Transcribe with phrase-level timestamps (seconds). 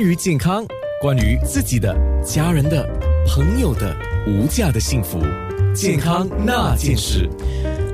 [0.00, 0.64] 关于健康，
[1.00, 1.92] 关于自己的、
[2.24, 2.88] 家人的、
[3.26, 3.96] 朋友的
[4.28, 5.18] 无价的幸福，
[5.74, 7.28] 健康那件事。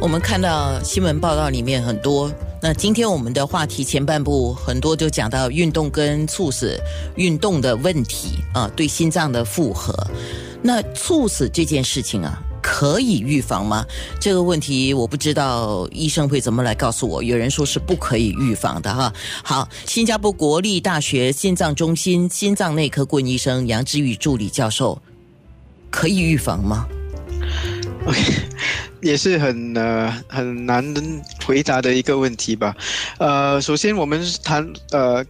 [0.02, 2.30] 我们看到新闻报道里面很多。
[2.60, 6.78] 那今天我们的话题前半部很多就讲到运动跟猝死
[7.16, 9.94] 运动的问题啊，对心脏的负荷。
[10.60, 12.38] 那猝死这件事情啊。
[12.74, 13.86] 可以预防吗？
[14.18, 17.22] 这个问题我不知道医生会怎么来告诉我。
[17.22, 19.12] 有人说是不可以预防的哈。
[19.44, 25.00] 好，新加坡国立大学心脏中心心脏内科顾问医生杨志宇助理教授，
[25.88, 26.84] 可以预防吗
[28.08, 28.20] ？OK，
[29.00, 30.84] 也是很呃很难
[31.46, 32.74] 回答的一个问题吧。
[33.18, 35.24] 呃，首先我们谈呃。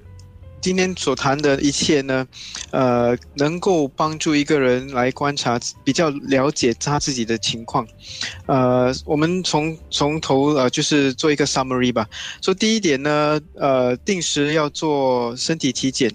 [0.64, 2.27] 今天所谈的一切呢，
[2.70, 7.86] 呃，能够帮助一个人来观察，比较了解他自己的情况。
[8.46, 12.08] 呃，我们从从头呃，就是做一个 summary 吧。
[12.41, 16.10] 说第一点呢，呃，定时要做身体体检。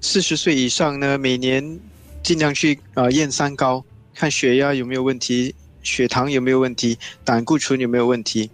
[0.00, 1.78] 四十岁以上呢，每年
[2.24, 3.84] 尽量去呃验三高，
[4.16, 5.54] 看血压有没有问题。
[5.82, 6.96] 血糖有没有问题？
[7.24, 8.50] 胆固醇有没有问题？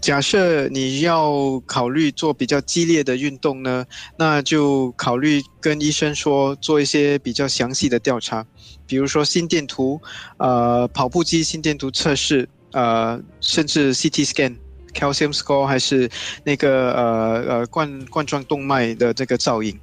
[0.00, 3.84] 假设你要考虑做比较激烈的运动呢，
[4.16, 8.46] 那就考虑跟医生说做一些比较详细的调查，
[8.86, 10.00] 比如说心电图，
[10.38, 14.56] 呃，跑步机心电图测试，呃，甚至 CT scan、
[14.94, 16.08] calcium score，还是
[16.44, 19.78] 那个呃呃冠冠状动脉的这个造影。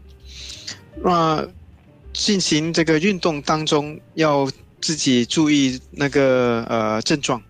[1.03, 1.47] 那
[2.13, 4.49] 进行这个运动当中要。
[4.81, 7.41] 自己注意那个呃症状，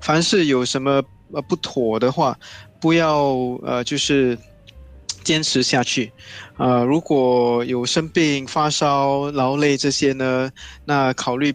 [0.00, 2.38] 凡是有什么呃不妥的话，
[2.80, 3.24] 不要
[3.62, 4.38] 呃就是
[5.22, 6.12] 坚持下去，
[6.56, 10.50] 呃如果有生病、发烧、劳累这些呢，
[10.84, 11.54] 那考虑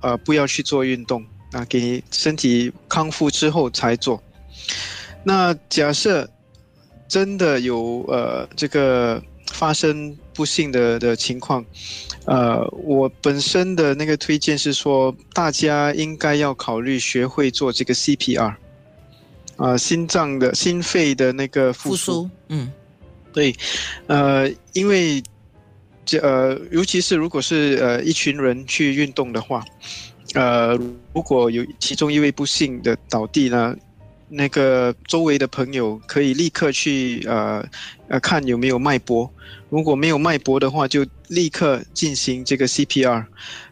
[0.00, 1.24] 呃不要去做运动。
[1.50, 4.22] 啊，给身体康复之后才做。
[5.24, 6.28] 那假设
[7.08, 9.18] 真的有呃这个
[9.52, 11.64] 发生不幸的的情况。
[12.26, 18.54] 呃，我本身的那个推荐是说，大家应该要考虑学会做这个 CPR，
[19.56, 22.28] 啊，心脏的心肺的那个复苏。
[22.48, 22.70] 嗯，
[23.32, 23.54] 对，
[24.06, 25.22] 呃，因为
[26.04, 29.64] 这呃，尤其是如果是呃一群人去运动的话，
[30.34, 30.78] 呃，
[31.14, 33.74] 如果有其中一位不幸的倒地呢，
[34.28, 37.64] 那个周围的朋友可以立刻去呃
[38.08, 39.30] 呃看有没有脉搏。
[39.70, 43.24] 如果没有脉搏的话，就立刻进行这个 CPR，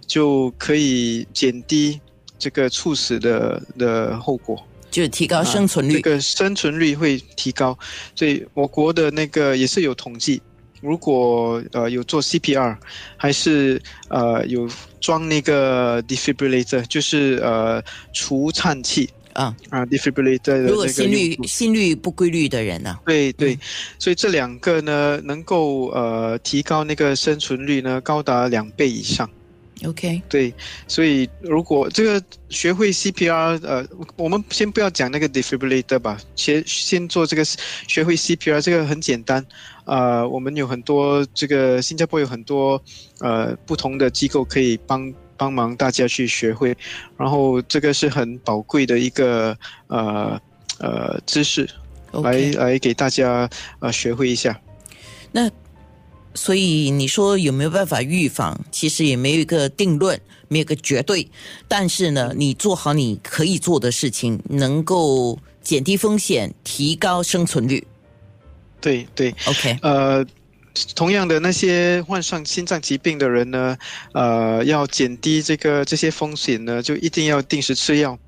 [0.07, 2.01] 就可以减低
[2.39, 5.95] 这个猝死的的后果，就提高生存率。
[5.95, 7.79] 这个生存率会提高，
[8.15, 10.43] 所以我国的那个也是有统计，
[10.83, 12.77] 如果呃有做 CPR，
[13.17, 14.69] 还是呃有
[15.01, 19.09] 装那个 defibrillator，就是呃除颤器。
[19.37, 20.63] 啊啊，defibrillator。
[20.63, 22.99] 如果心率心率不规律的人呢？
[23.05, 23.59] 对对，
[23.99, 29.29] 所以这两个呢，能够呃提高那个生存率呢，高达两倍以上。
[29.85, 30.55] OK，对，
[30.89, 33.87] 所以如果这个学会 CPR，呃，
[34.17, 39.45] 我们先不要讲那个 defibrillator 吧，先先做这个学会 CPR，这个很简单。
[39.85, 42.83] 呃，我们有很多这个新加坡有很多
[43.21, 45.13] 呃不同的机构可以帮。
[45.37, 46.77] 帮忙大家去学会，
[47.17, 49.57] 然后这个是很宝贵的一个
[49.89, 50.41] 呃
[50.79, 51.69] 呃知识，
[52.13, 53.49] 来来给大家
[53.81, 54.61] 呃学会一下。
[55.33, 55.51] 那
[56.35, 58.59] 所以你说有没有办法预防？
[58.71, 61.29] 其实也没有一个定论，没有个绝对。
[61.69, 67.87] 但是呢，你做好你可以做的事情，能够减低风险，提高生存率。
[68.81, 70.27] 对对，OK，呃。
[70.95, 73.77] 同样的，那些患上心脏疾病的人呢，
[74.13, 78.19] 呃，要减低这个这些风险呢，就一定要定时吃药，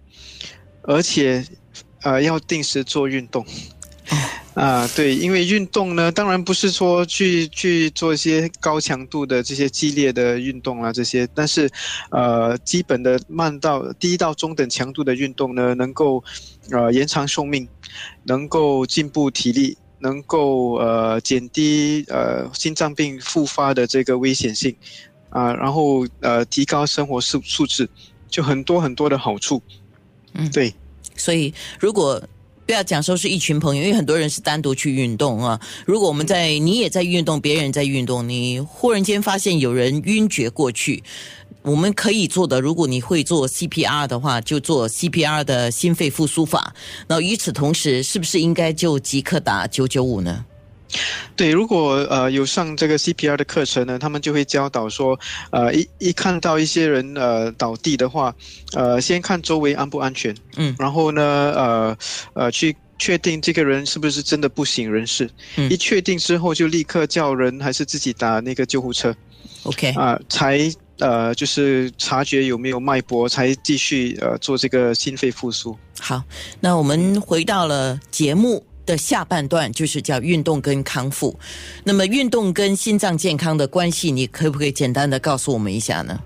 [0.82, 1.44] 而且，
[2.02, 3.44] 呃，要定时做运动。
[4.54, 11.70] 啊，对，因为运动呢，当然不是说去去做一些高强度的这些激烈的运动啊，这些，但是，
[12.10, 16.24] 呃，基本的慢到低到中等强度的运动呢，能够，
[16.70, 17.68] 呃，延长寿命，
[18.24, 19.76] 能够进步体力。
[20.00, 24.74] 能够呃减低呃心脏病复发的这个危险性，
[25.30, 27.88] 啊，然后呃提高生活素素质，
[28.28, 29.62] 就很多很多的好处。
[30.34, 30.72] 嗯，对。
[31.16, 32.22] 所以如果
[32.64, 35.58] 不要讲说是一群朋友，因为很多人是单独去运动啊。
[35.86, 41.02] 如果我们在你也在运动，别人在运动，你忽然间发现有人晕厥过去。
[41.62, 46.74] 我们可以做的，如果你会做 CPR 的话，就做 CPR 的心肺复苏法。
[47.08, 50.44] 那与此同时，是不是应该就即刻打九九五呢？
[51.36, 55.18] 对，如果呃有上这个 CPR 的课程呢，他们就会教导说，
[55.50, 58.34] 呃一一看到一些人呃倒地的话，
[58.72, 61.98] 呃先看周围安不安全，嗯，然后呢呃
[62.32, 65.28] 呃去确定这个人是不是真的不省人事。
[65.56, 69.14] 嗯一确定之后，就立刻叫人还是自己打那个救护车
[69.64, 70.58] OK，啊、才
[70.98, 75.76] 呃就是察觉有没有脉搏，才继续呃做这个心肺复苏。
[76.00, 76.22] 好，
[76.60, 81.38] 那我们回到了节目的下半段，就是叫运动跟康复。
[81.84, 86.18] 那么运动跟心脏健康的关系，你可不可以简单的告诉我们一下呢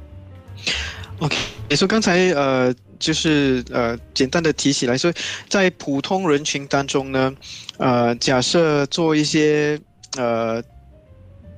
[1.18, 1.36] ？OK，
[1.68, 5.12] 你说刚才呃，就是呃，简单的提起来说，
[5.48, 7.32] 在普通人群当中呢，
[7.78, 9.80] 呃，假设做一些
[10.16, 10.62] 呃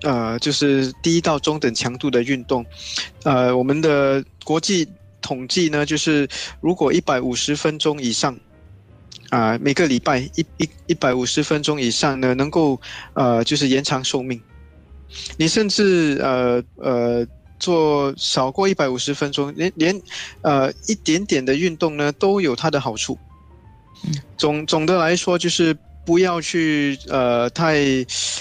[0.04, 2.64] 呃，就是低到中等强度的运动，
[3.24, 4.86] 呃，我们的国际
[5.20, 6.28] 统计呢，就是
[6.60, 8.38] 如果一百五十分钟以上。
[9.30, 12.80] 啊、每个礼拜一一一百五十分钟以上呢，能够
[13.14, 14.40] 呃，就是延长寿命。
[15.36, 17.26] 你甚至呃呃
[17.58, 20.02] 做少过一百五十分钟，连连
[20.42, 23.18] 呃一点点的运动呢都有它的好处。
[24.06, 25.76] 嗯总总的来说就是。
[26.04, 27.76] 不要去呃太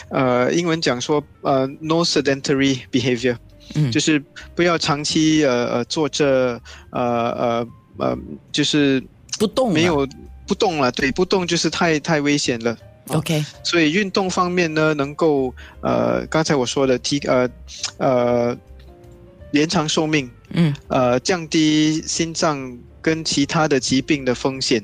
[0.09, 3.37] 呃英文讲说呃 no sedentary behavior，
[3.75, 3.91] 嗯。
[3.91, 4.23] 就是
[4.55, 6.61] 不要长期呃呃坐着
[6.91, 7.67] 呃呃
[7.97, 8.17] 呃
[8.51, 9.03] 就是
[9.39, 10.07] 不动没有
[10.45, 12.77] 不动了，对，不动就是太太危险了。
[13.07, 17.49] OK，所以运动方面呢，能够呃，刚才我说的提呃
[17.97, 18.57] 呃
[19.51, 20.73] 延长寿命，嗯。
[20.87, 24.81] 呃降低心脏跟其他的疾病的风险，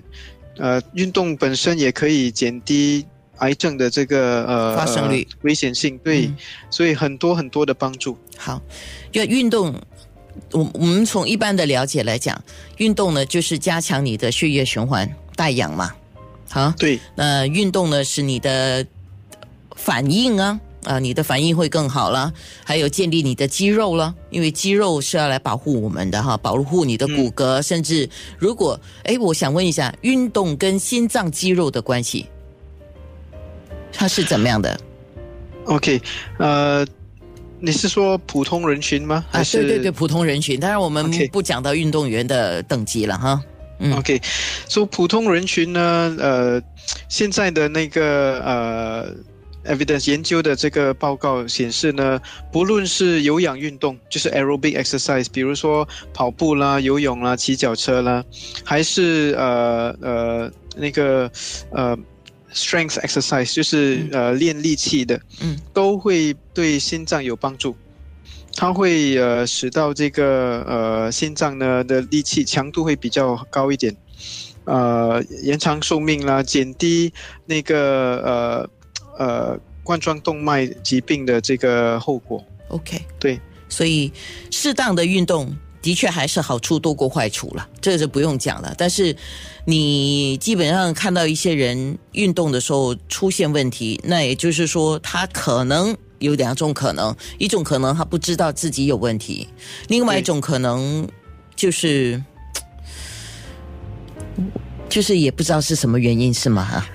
[0.59, 3.05] 呃运动本身也可以减低
[3.37, 6.35] 癌症的这个呃发生率呃危险性，对，嗯
[6.69, 8.17] 所以很多很多的帮助。
[8.37, 8.61] 好，
[9.11, 9.73] 因为运动，
[10.51, 12.39] 我我们从一般的了解来讲，
[12.77, 15.91] 运动呢就是加强你的血液循环、带氧嘛。
[16.49, 18.85] 好，对，那运动呢是你的
[19.75, 20.59] 反应啊
[20.89, 22.33] 啊，你的反应会更好了，
[22.65, 28.09] 还有建立你的肌肉了，因为肌肉是要来保护我们的哈，保护你的骨骼，甚至
[28.39, 32.25] 如果哎，我想问一下，运动跟心脏肌肉的关系，
[33.93, 34.79] 它是怎么样的
[35.65, 36.01] ？OK，
[36.39, 36.83] 呃，
[37.59, 39.23] 你是说普通人群吗？
[39.29, 43.39] 啊，还是对对对，普通人群，当然我们不讲到运动员的等级了哈。
[43.81, 44.19] 嗯 OK，
[44.67, 46.61] 说、普通人群呢，呃，
[47.07, 49.15] 现在的那个呃
[49.69, 52.19] evidence 研究的这个报告显示呢，
[52.51, 58.23] 不论是有氧运动，就是 aerobic exercise，比如说跑步啦、游泳啦、骑脚车啦，
[58.63, 61.31] 还是呃呃那个
[61.71, 61.97] 呃
[62.53, 67.75] strength exercise，就是、呃练力气的，嗯，都会对心脏有帮助。
[68.55, 73.95] 它会呃使到这个呃心脏呢的力气强度会比较高一点，
[74.65, 77.13] 呃延长寿命啦，减低
[77.45, 77.77] 那个
[78.25, 78.69] 呃
[79.19, 82.43] 呃冠状动脉疾病的这个后果。
[82.69, 83.39] OK，对，
[83.69, 84.11] 所以
[84.49, 88.73] 适当的运动的确还是好处多过坏处了，这就不用讲了。
[88.75, 89.15] 但是
[89.65, 95.95] 你基本上看到一些人运动的时候出现问题，那也就是说他可能。
[96.19, 99.47] 有两种可能，一种可能他不知道自己有问题，
[99.87, 101.07] 另外一种可能
[101.55, 102.21] 就是
[104.89, 106.65] 就是也不知道是什么原因，是吗？
[106.65, 106.89] 哈，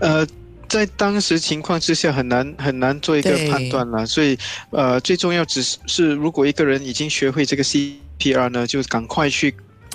[0.00, 0.26] 呃，
[0.68, 4.36] 在当时情况之下很难很难做一个判断了，所以
[4.70, 9.54] 呃最重要只是是如果一个人已经学会这个 CPR 呢，就赶快去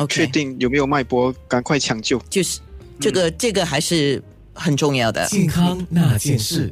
[0.09, 2.21] 确定有没有脉搏，赶快抢救。
[2.29, 2.59] 就是
[2.99, 4.21] 这个、这个还是
[4.53, 5.27] 很重要的。
[5.27, 6.67] 健康那件事。